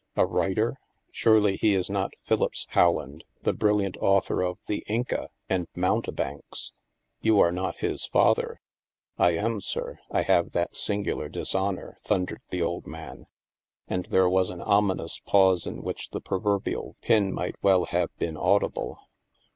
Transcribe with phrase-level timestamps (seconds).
[0.15, 0.77] "A writer?
[1.11, 5.29] Surely he is not Philippse Howland, STILL WATERS 45 the brilliant author of *The Inca'
[5.47, 6.73] and 'Mounte banks?'
[7.21, 8.59] You are not his father?""
[9.19, 9.99] I am, sir.
[10.09, 13.27] I have that singular dishonor," thundered the old man.
[13.87, 18.37] And there was an ominous pause in which the proverbial pin might well have been
[18.37, 18.97] audible.